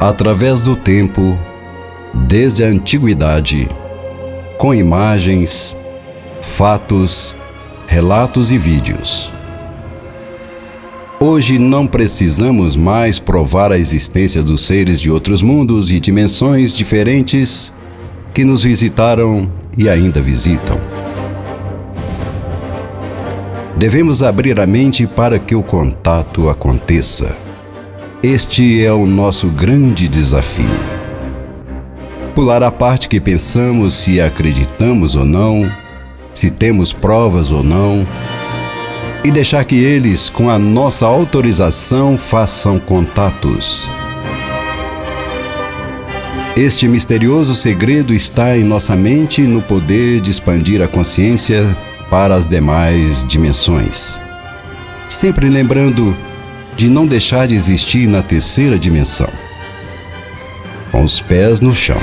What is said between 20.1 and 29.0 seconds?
visitam. Devemos abrir a mente para que o contato aconteça. Este é